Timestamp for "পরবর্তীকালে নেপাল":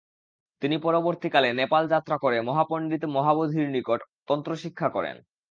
0.77-1.83